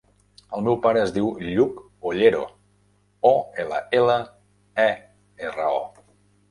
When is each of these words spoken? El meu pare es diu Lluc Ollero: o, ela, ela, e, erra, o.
El 0.59 0.63
meu 0.67 0.77
pare 0.85 1.03
es 1.07 1.11
diu 1.17 1.27
Lluc 1.49 1.77
Ollero: 2.13 2.41
o, 3.33 3.35
ela, 3.65 3.85
ela, 4.01 4.19
e, 4.89 4.89
erra, 5.51 5.73
o. 5.81 5.89